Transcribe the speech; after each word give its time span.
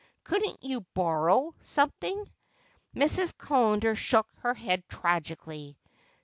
Couldn't 0.23 0.63
you 0.63 0.81
borrow 0.95 1.53
something?" 1.61 2.27
Mrs. 2.95 3.37
Callender 3.37 3.93
shook 3.95 4.27
her 4.37 4.55
head 4.55 4.83
tragically. 4.89 5.77